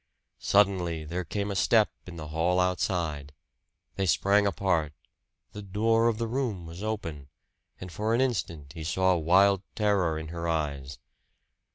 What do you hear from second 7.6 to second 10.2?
and for an instant he saw wild terror